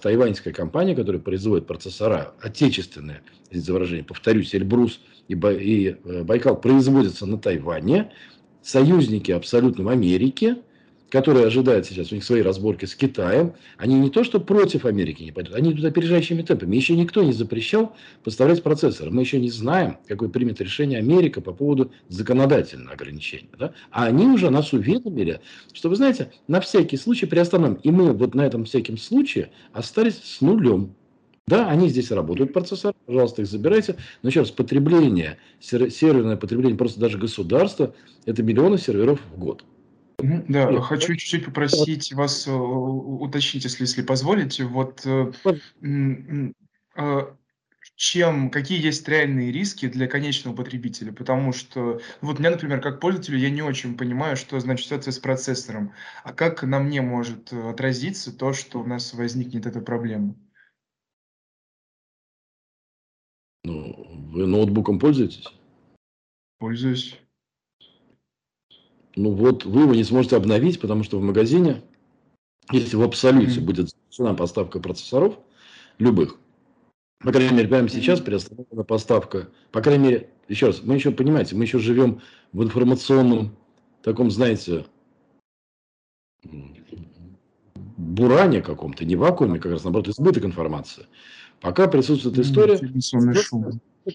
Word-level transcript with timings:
тайваньская 0.00 0.52
компания, 0.52 0.94
которая 0.94 1.20
производит 1.20 1.66
процессора 1.66 2.34
отечественные, 2.40 3.22
за 3.50 3.72
выражение, 3.72 4.04
повторюсь, 4.04 4.54
Эльбрус 4.54 5.00
и, 5.28 5.34
и 5.34 5.96
э, 6.04 6.22
Байкал 6.22 6.60
производятся 6.60 7.26
на 7.26 7.38
Тайване, 7.38 8.12
союзники 8.62 9.32
абсолютно 9.32 9.84
в 9.84 9.88
Америке, 9.88 10.56
которые 11.10 11.46
ожидают 11.46 11.86
сейчас, 11.86 12.12
у 12.12 12.14
них 12.14 12.24
свои 12.24 12.40
разборки 12.40 12.84
с 12.84 12.94
Китаем, 12.94 13.54
они 13.76 13.98
не 13.98 14.10
то, 14.10 14.24
что 14.24 14.40
против 14.40 14.84
Америки 14.84 15.22
не 15.22 15.32
пойдут, 15.32 15.54
они 15.54 15.72
идут 15.72 15.84
опережающими 15.84 16.42
темпами. 16.42 16.76
Еще 16.76 16.96
никто 16.96 17.22
не 17.22 17.32
запрещал 17.32 17.94
поставлять 18.22 18.62
процессоры. 18.62 19.10
Мы 19.10 19.22
еще 19.22 19.40
не 19.40 19.50
знаем, 19.50 19.98
какое 20.06 20.28
примет 20.28 20.60
решение 20.60 20.98
Америка 20.98 21.40
по 21.40 21.52
поводу 21.52 21.90
законодательного 22.08 22.92
ограничения. 22.92 23.50
Да? 23.58 23.72
А 23.90 24.06
они 24.06 24.26
уже 24.26 24.50
нас 24.50 24.72
уведомили, 24.72 25.40
что, 25.72 25.88
вы 25.88 25.96
знаете, 25.96 26.32
на 26.46 26.60
всякий 26.60 26.96
случай 26.96 27.26
приостановим. 27.26 27.74
И 27.82 27.90
мы 27.90 28.12
вот 28.12 28.34
на 28.34 28.46
этом 28.46 28.64
всяком 28.64 28.96
случае 28.96 29.50
остались 29.72 30.20
с 30.22 30.40
нулем. 30.40 30.94
Да, 31.46 31.68
они 31.68 31.88
здесь 31.88 32.12
работают, 32.12 32.52
процессоры, 32.52 32.94
пожалуйста, 33.06 33.42
их 33.42 33.48
забирайте. 33.48 33.96
Но 34.22 34.28
еще 34.28 34.40
раз, 34.40 34.52
потребление, 34.52 35.38
серверное 35.58 36.36
потребление 36.36 36.78
просто 36.78 37.00
даже 37.00 37.18
государства, 37.18 37.92
это 38.24 38.44
миллионы 38.44 38.78
серверов 38.78 39.20
в 39.34 39.38
год. 39.38 39.64
Да, 40.22 40.70
Нет, 40.70 40.82
хочу 40.82 41.14
чуть-чуть 41.14 41.46
попросить 41.46 42.12
вас 42.12 42.46
э, 42.46 42.52
уточнить, 42.52 43.64
если, 43.64 43.84
если 43.84 44.02
позволите, 44.02 44.64
вот 44.64 45.02
э, 45.04 45.32
а, 46.94 47.36
чем, 47.96 48.50
какие 48.50 48.82
есть 48.82 49.06
реальные 49.08 49.52
риски 49.52 49.86
для 49.86 50.06
конечного 50.06 50.56
потребителя, 50.56 51.12
потому 51.12 51.52
что 51.52 52.00
вот 52.20 52.38
меня, 52.38 52.50
например, 52.50 52.80
как 52.80 52.98
пользователю, 53.00 53.38
я 53.38 53.50
не 53.50 53.62
очень 53.62 53.96
понимаю, 53.96 54.36
что 54.36 54.58
значит 54.58 54.86
ситуация 54.86 55.12
с 55.12 55.18
процессором, 55.18 55.92
а 56.24 56.32
как 56.32 56.62
на 56.62 56.80
мне 56.80 57.02
может 57.02 57.52
э, 57.52 57.70
отразиться 57.70 58.36
то, 58.36 58.52
что 58.52 58.80
у 58.80 58.86
нас 58.86 59.12
возникнет 59.14 59.66
эта 59.66 59.80
проблема? 59.80 60.34
Ну, 63.64 64.30
вы 64.32 64.46
ноутбуком 64.46 64.98
пользуетесь? 64.98 65.46
Пользуюсь 66.58 67.20
ну 69.20 69.32
вот 69.32 69.66
вы 69.66 69.82
его 69.82 69.94
не 69.94 70.04
сможете 70.04 70.36
обновить, 70.36 70.80
потому 70.80 71.04
что 71.04 71.18
в 71.18 71.22
магазине, 71.22 71.82
если 72.72 72.96
в 72.96 73.02
абсолюте 73.02 73.60
mm-hmm. 73.60 73.64
будет 73.64 73.90
цена 74.10 74.32
поставка 74.32 74.80
процессоров, 74.80 75.38
любых, 75.98 76.36
по 77.18 77.32
крайней 77.32 77.54
мере, 77.54 77.68
прямо 77.68 77.88
сейчас 77.90 78.20
приостановлена 78.20 78.82
поставка, 78.82 79.50
по 79.72 79.82
крайней 79.82 80.04
мере, 80.04 80.30
еще 80.48 80.68
раз, 80.68 80.82
мы 80.82 80.94
еще, 80.94 81.10
понимаете, 81.10 81.54
мы 81.54 81.64
еще 81.64 81.78
живем 81.78 82.22
в 82.54 82.62
информационном 82.62 83.54
таком, 84.02 84.30
знаете, 84.30 84.86
буране 87.98 88.62
каком-то, 88.62 89.04
не 89.04 89.16
вакууме, 89.16 89.58
как 89.58 89.72
раз 89.72 89.84
наоборот, 89.84 90.08
избыток 90.08 90.46
информации. 90.46 91.06
Пока 91.60 91.88
присутствует 91.88 92.38
история, 92.38 92.78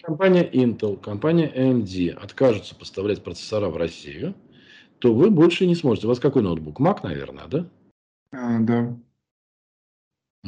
компания 0.02 0.50
Intel, 0.52 1.00
компания 1.00 1.52
AMD 1.56 2.10
откажутся 2.10 2.74
поставлять 2.74 3.24
процессора 3.24 3.70
в 3.70 3.78
Россию, 3.78 4.34
то 5.00 5.14
вы 5.14 5.30
больше 5.30 5.66
не 5.66 5.76
сможете. 5.76 6.08
У 6.08 6.10
вас 6.10 6.20
какой 6.20 6.42
ноутбук? 6.42 6.80
Mac, 6.80 7.00
наверное, 7.04 7.48
да? 7.48 7.70
А, 8.32 8.60
да. 8.60 8.98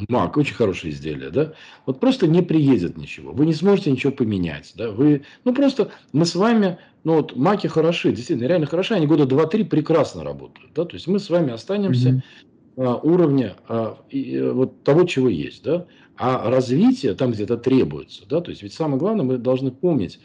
Mac, 0.08 0.32
очень 0.36 0.54
хорошее 0.54 0.92
изделие, 0.92 1.30
да? 1.30 1.54
Вот 1.86 1.98
просто 2.00 2.26
не 2.26 2.42
приедет 2.42 2.96
ничего. 2.96 3.32
Вы 3.32 3.46
не 3.46 3.54
сможете 3.54 3.90
ничего 3.90 4.12
поменять, 4.12 4.72
да? 4.76 4.90
Вы, 4.90 5.24
ну 5.44 5.54
просто 5.54 5.90
мы 6.12 6.24
с 6.24 6.34
вами, 6.34 6.78
ну 7.04 7.16
вот 7.16 7.36
маки 7.36 7.66
хороши, 7.66 8.12
действительно, 8.12 8.46
реально 8.46 8.66
хороши, 8.66 8.94
они 8.94 9.06
года 9.06 9.24
2-3 9.24 9.64
прекрасно 9.64 10.22
работают, 10.22 10.72
да? 10.74 10.84
То 10.84 10.94
есть 10.94 11.08
мы 11.08 11.18
с 11.18 11.30
вами 11.30 11.52
останемся 11.52 12.10
mm-hmm. 12.10 12.84
а, 12.84 12.96
уровня 12.96 13.56
а, 13.68 13.98
и, 14.08 14.36
э, 14.36 14.52
вот 14.52 14.84
того, 14.84 15.04
чего 15.04 15.28
есть, 15.28 15.64
да? 15.64 15.86
А 16.16 16.50
развитие 16.50 17.14
там 17.14 17.32
где-то 17.32 17.56
требуется, 17.56 18.24
да? 18.28 18.40
То 18.40 18.50
есть 18.50 18.62
ведь 18.62 18.74
самое 18.74 18.98
главное, 18.98 19.24
мы 19.24 19.38
должны 19.38 19.72
помнить, 19.72 20.20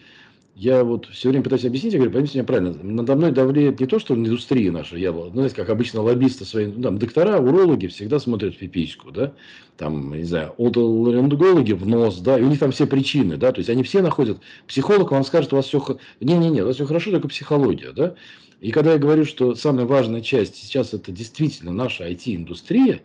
я 0.56 0.84
вот 0.84 1.08
все 1.08 1.30
время 1.30 1.44
пытаюсь 1.44 1.66
объяснить, 1.66 1.94
я 1.94 2.00
говорю, 2.00 2.14
поймите 2.14 2.38
меня 2.38 2.46
правильно, 2.46 2.76
надо 2.84 3.16
мной 3.16 3.32
давлеет 3.32 3.80
не 3.80 3.88
то, 3.88 3.98
что 3.98 4.14
индустрия 4.14 4.72
наша, 4.72 4.98
я, 4.98 5.12
ну, 5.12 5.32
знаете, 5.32 5.56
как 5.56 5.70
обычно 5.70 6.02
лоббисты 6.02 6.46
свои, 6.46 6.68
ну, 6.68 6.82
там, 6.82 7.00
доктора, 7.00 7.40
урологи 7.40 7.88
всегда 7.88 8.20
смотрят 8.20 8.54
в 8.54 8.60
пипичку, 8.60 9.12
да, 9.12 9.34
там, 9.78 10.14
не 10.14 10.24
знаю, 10.24 10.54
отоларингологи 10.60 11.74
в 11.74 11.88
нос, 11.88 12.20
да, 12.20 12.38
и 12.38 12.44
у 12.44 12.50
них 12.50 12.60
там 12.60 12.72
все 12.72 12.86
причины, 12.86 13.38
да, 13.38 13.52
то 13.52 13.60
есть 13.60 13.70
они 13.70 13.82
все 13.82 14.04
находят, 14.04 14.40
психолог 14.68 15.12
вам 15.12 15.24
скажет, 15.24 15.54
у 15.54 15.56
вас 15.56 15.66
все, 15.66 15.98
не-не-не, 16.20 16.62
у 16.62 16.68
вас 16.68 16.76
все 16.76 16.86
хорошо, 16.86 17.10
только 17.10 17.28
психология, 17.28 17.92
да, 17.92 18.14
и 18.62 18.72
когда 18.72 18.94
я 18.94 19.00
говорю, 19.00 19.26
что 19.26 19.56
самая 19.56 19.88
важная 19.88 20.22
часть 20.22 20.56
сейчас 20.56 20.94
это 20.94 21.12
действительно 21.12 21.72
наша 21.72 22.08
IT-индустрия, 22.08 23.02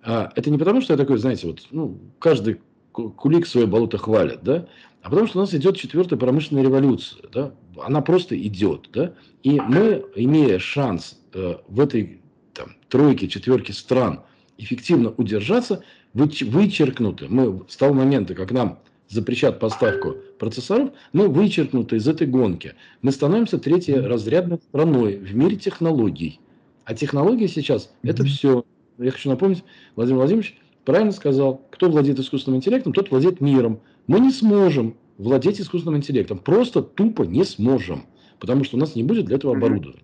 а, 0.00 0.30
это 0.36 0.48
не 0.48 0.58
потому, 0.58 0.80
что 0.80 0.92
я 0.92 0.96
такой, 0.96 1.18
знаете, 1.18 1.48
вот, 1.48 1.66
ну, 1.72 1.98
каждый 2.20 2.60
кулик 2.94 3.46
свое 3.46 3.66
болото 3.66 3.98
хвалит, 3.98 4.42
да, 4.42 4.68
а 5.02 5.10
потому 5.10 5.26
что 5.26 5.38
у 5.38 5.40
нас 5.42 5.52
идет 5.52 5.76
четвертая 5.76 6.18
промышленная 6.18 6.62
революция, 6.62 7.28
да, 7.32 7.54
она 7.82 8.00
просто 8.00 8.40
идет, 8.40 8.88
да, 8.92 9.14
и 9.42 9.60
мы, 9.60 10.04
имея 10.14 10.58
шанс 10.58 11.18
э, 11.34 11.56
в 11.68 11.80
этой 11.80 12.20
там, 12.54 12.76
тройке, 12.88 13.28
четверке 13.28 13.72
стран 13.72 14.20
эффективно 14.56 15.12
удержаться, 15.16 15.82
вычеркнуты, 16.14 17.26
мы 17.28 17.64
с 17.68 17.76
того 17.76 17.92
момента, 17.92 18.34
как 18.34 18.52
нам 18.52 18.78
запрещат 19.08 19.58
поставку 19.58 20.16
процессоров, 20.38 20.90
мы 21.12 21.28
вычеркнуты 21.28 21.96
из 21.96 22.08
этой 22.08 22.26
гонки. 22.26 22.74
Мы 23.02 23.12
становимся 23.12 23.58
третьей 23.58 23.96
разрядной 23.96 24.58
страной 24.58 25.16
в 25.16 25.34
мире 25.34 25.56
технологий. 25.56 26.40
А 26.84 26.94
технологии 26.94 27.46
сейчас 27.46 27.92
это 28.02 28.24
все. 28.24 28.64
Я 28.98 29.10
хочу 29.10 29.28
напомнить, 29.28 29.64
Владимир 29.96 30.18
Владимирович 30.18 30.56
правильно 30.84 31.12
сказал, 31.12 31.62
кто 31.70 31.90
владеет 31.90 32.18
искусственным 32.18 32.58
интеллектом, 32.58 32.92
тот 32.92 33.10
владеет 33.10 33.40
миром. 33.40 33.80
Мы 34.06 34.20
не 34.20 34.30
сможем 34.30 34.96
владеть 35.18 35.60
искусственным 35.60 35.98
интеллектом. 35.98 36.38
Просто 36.38 36.82
тупо 36.82 37.22
не 37.22 37.44
сможем. 37.44 38.06
Потому 38.38 38.64
что 38.64 38.76
у 38.76 38.80
нас 38.80 38.94
не 38.94 39.02
будет 39.02 39.26
для 39.26 39.36
этого 39.36 39.56
оборудования. 39.56 40.02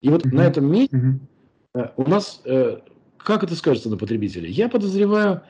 И 0.00 0.08
вот 0.08 0.24
на 0.24 0.40
этом 0.42 0.70
месте 0.70 1.20
э, 1.74 1.88
у 1.96 2.08
нас, 2.08 2.42
э, 2.44 2.78
как 3.18 3.44
это 3.44 3.54
скажется 3.54 3.88
на 3.88 3.96
потребителе? 3.96 4.50
Я 4.50 4.68
подозреваю, 4.68 5.42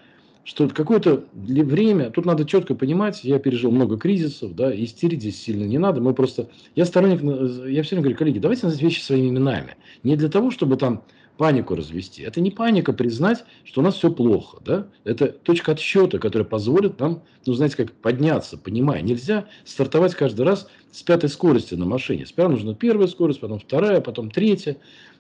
что 0.45 0.69
какое-то 0.69 1.25
время, 1.33 2.11
тут 2.11 2.27
надо 2.27 2.45
четко 2.45 2.75
понимать, 2.75 3.25
я 3.25 3.39
пережил 3.39 3.71
много 3.71 3.97
кризисов, 3.97 4.55
да, 4.55 4.75
истерить 4.75 5.21
здесь 5.21 5.41
сильно 5.41 5.65
не 5.65 5.79
надо, 5.79 6.01
мы 6.01 6.15
просто, 6.15 6.49
я 6.75 6.85
сторонник, 6.85 7.23
я 7.23 7.83
все 7.83 7.95
время 7.95 8.03
говорю, 8.03 8.17
коллеги, 8.17 8.39
давайте 8.41 8.67
называть 8.67 8.83
вещи 8.83 9.01
своими 9.01 9.29
именами. 9.29 9.77
Не 10.03 10.17
для 10.17 10.29
того, 10.29 10.51
чтобы 10.51 10.77
там 10.77 11.05
панику 11.43 11.75
развести. 11.75 12.23
Это 12.23 12.41
не 12.41 12.53
паника 12.53 12.93
признать, 12.93 13.45
что 13.65 13.81
у 13.81 13.85
нас 13.85 13.97
все 13.97 14.13
плохо. 14.13 14.59
Да? 14.65 14.87
Это 15.03 15.27
точка 15.27 15.73
отсчета, 15.73 16.21
которая 16.21 16.47
позволит 16.47 17.01
нам, 17.01 17.25
ну, 17.47 17.53
знаете, 17.53 17.79
как 17.79 17.91
подняться, 17.91 18.57
понимая. 18.57 19.03
Нельзя 19.03 19.47
стартовать 19.65 20.15
каждый 20.15 20.43
раз 20.43 20.69
с 20.93 21.03
пятой 21.03 21.29
скорости 21.29 21.75
на 21.75 21.85
машине. 21.85 22.27
Сперва 22.27 22.53
нужна 22.53 22.75
первая 22.75 23.09
скорость, 23.09 23.41
потом 23.41 23.59
вторая, 23.59 24.01
потом 24.01 24.31
третья. 24.31 24.77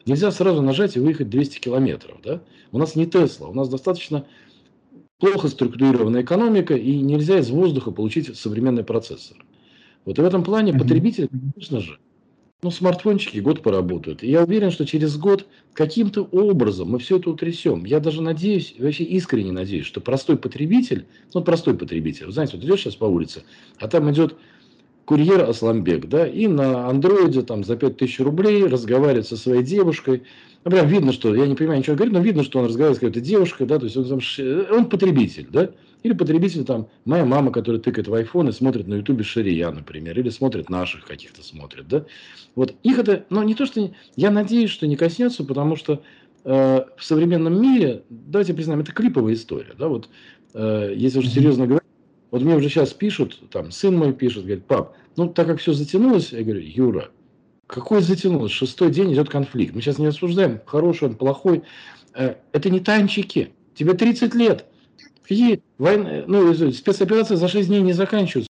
Нельзя 0.06 0.30
сразу 0.30 0.62
нажать 0.62 0.96
и 0.96 1.00
выехать 1.00 1.28
200 1.28 1.58
километров. 1.58 2.18
Да? 2.22 2.40
У 2.70 2.78
нас 2.78 2.94
не 2.94 3.06
Тесла, 3.06 3.48
у 3.48 3.54
нас 3.54 3.68
достаточно 3.68 4.24
плохо 5.18 5.48
структурированная 5.48 6.22
экономика, 6.22 6.76
и 6.76 7.00
нельзя 7.00 7.40
из 7.40 7.50
воздуха 7.50 7.90
получить 7.90 8.38
современный 8.38 8.84
процессор. 8.84 9.44
Вот 10.04 10.20
и 10.20 10.22
в 10.22 10.24
этом 10.24 10.44
плане 10.44 10.72
потребитель, 10.72 11.26
конечно 11.26 11.80
же, 11.80 11.98
ну, 12.62 12.70
смартфончики 12.70 13.38
год 13.38 13.60
поработают. 13.62 14.22
И 14.22 14.30
я 14.30 14.44
уверен, 14.44 14.70
что 14.70 14.86
через 14.86 15.16
год 15.16 15.46
каким-то 15.72 16.22
образом 16.22 16.90
мы 16.90 17.00
все 17.00 17.18
это 17.18 17.30
утрясем. 17.30 17.84
Я 17.84 17.98
даже 17.98 18.22
надеюсь, 18.22 18.76
вообще 18.78 19.02
искренне 19.02 19.50
надеюсь, 19.50 19.84
что 19.84 20.00
простой 20.00 20.36
потребитель, 20.36 21.06
ну, 21.34 21.42
простой 21.42 21.74
потребитель, 21.74 22.26
вы 22.26 22.32
знаете, 22.32 22.56
вот 22.56 22.64
идешь 22.64 22.80
сейчас 22.80 22.94
по 22.94 23.04
улице, 23.06 23.42
а 23.80 23.88
там 23.88 24.08
идет 24.12 24.36
курьер 25.04 25.48
Асламбек, 25.48 26.08
да, 26.08 26.26
и 26.26 26.46
на 26.46 26.88
андроиде 26.88 27.42
там 27.42 27.64
за 27.64 27.76
5000 27.76 28.20
рублей 28.20 28.64
разговаривает 28.66 29.26
со 29.26 29.36
своей 29.36 29.62
девушкой. 29.62 30.22
Ну, 30.64 30.70
прям 30.70 30.86
видно, 30.86 31.12
что, 31.12 31.34
я 31.34 31.46
не 31.46 31.54
понимаю, 31.56 31.80
ничего 31.80 31.96
говорит, 31.96 32.14
но 32.14 32.20
видно, 32.20 32.44
что 32.44 32.60
он 32.60 32.66
разговаривает 32.66 32.98
с 32.98 33.00
какой-то 33.00 33.20
девушкой, 33.20 33.66
да, 33.66 33.78
то 33.78 33.86
есть 33.86 33.96
он, 33.96 34.04
там, 34.04 34.20
он 34.70 34.88
потребитель, 34.88 35.48
да. 35.50 35.70
Или 36.02 36.14
потребитель, 36.14 36.64
там, 36.64 36.88
моя 37.04 37.24
мама, 37.24 37.52
которая 37.52 37.80
тыкает 37.80 38.08
в 38.08 38.14
iPhone 38.14 38.48
и 38.48 38.52
смотрит 38.52 38.88
на 38.88 38.94
ютубе 38.94 39.22
Шария, 39.22 39.70
например, 39.70 40.18
или 40.18 40.30
смотрит 40.30 40.68
наших 40.68 41.04
каких-то 41.06 41.42
смотрит, 41.42 41.88
да. 41.88 42.04
Вот 42.54 42.74
их 42.82 42.98
это, 42.98 43.24
ну, 43.30 43.42
не 43.42 43.54
то, 43.54 43.66
что, 43.66 43.92
я 44.16 44.30
надеюсь, 44.30 44.70
что 44.70 44.86
не 44.86 44.96
коснется, 44.96 45.44
потому 45.44 45.76
что 45.76 46.02
э, 46.44 46.84
в 46.96 47.04
современном 47.04 47.60
мире, 47.60 48.02
давайте 48.08 48.54
признаем, 48.54 48.80
это 48.80 48.92
клиповая 48.92 49.34
история, 49.34 49.74
да, 49.78 49.88
вот, 49.88 50.08
э, 50.54 50.92
если 50.96 51.18
уже 51.18 51.28
серьезно 51.28 51.66
говорить, 51.66 51.81
вот 52.32 52.40
мне 52.40 52.56
уже 52.56 52.70
сейчас 52.70 52.94
пишут, 52.94 53.38
там, 53.50 53.70
сын 53.70 53.96
мой 53.96 54.14
пишет, 54.14 54.44
говорит, 54.44 54.64
пап, 54.64 54.96
ну, 55.16 55.28
так 55.28 55.46
как 55.46 55.60
все 55.60 55.74
затянулось, 55.74 56.32
я 56.32 56.42
говорю, 56.42 56.62
Юра, 56.62 57.10
какой 57.66 58.00
затянулось? 58.00 58.52
Шестой 58.52 58.90
день 58.90 59.12
идет 59.12 59.28
конфликт. 59.28 59.74
Мы 59.74 59.82
сейчас 59.82 59.98
не 59.98 60.06
обсуждаем, 60.06 60.60
хороший 60.64 61.08
он, 61.08 61.14
плохой. 61.14 61.62
Э, 62.14 62.36
это 62.52 62.70
не 62.70 62.80
танчики. 62.80 63.52
Тебе 63.74 63.92
30 63.92 64.34
лет. 64.34 64.64
Какие 65.22 65.62
войны, 65.76 66.24
ну, 66.26 66.52
спецоперации 66.72 67.36
за 67.36 67.48
6 67.48 67.68
дней 67.68 67.82
не 67.82 67.92
заканчиваются. 67.92 68.48